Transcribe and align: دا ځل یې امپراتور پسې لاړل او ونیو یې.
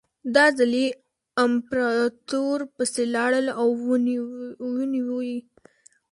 دا 0.35 0.45
ځل 0.57 0.73
یې 0.81 0.87
امپراتور 1.45 2.57
پسې 2.75 3.01
لاړل 3.15 3.45
او 3.59 3.67
ونیو 4.71 5.17
یې. 5.29 5.39